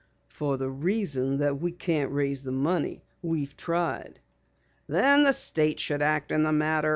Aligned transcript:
"For 0.29 0.57
the 0.57 0.67
reason 0.67 1.37
that 1.37 1.59
we 1.61 1.71
can't 1.71 2.11
raise 2.11 2.41
the 2.41 2.51
money. 2.51 3.03
We've 3.21 3.55
tried." 3.55 4.19
"Then 4.87 5.21
the 5.21 5.31
State 5.31 5.79
should 5.79 6.01
act 6.01 6.31
in 6.31 6.41
the 6.41 6.51
matter. 6.51 6.89